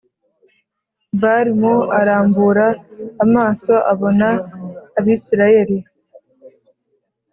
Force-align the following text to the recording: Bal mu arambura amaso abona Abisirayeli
Bal 1.21 1.47
mu 1.61 1.75
arambura 1.99 2.67
amaso 3.23 3.73
abona 3.91 4.27
Abisirayeli 4.97 5.77